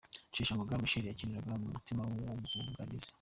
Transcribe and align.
Rusheshangoga 0.29 0.81
Michel 0.81 1.05
yakinaga 1.07 1.51
mu 1.61 1.67
mutima 1.73 1.99
w'ubwugarizi. 2.03 3.09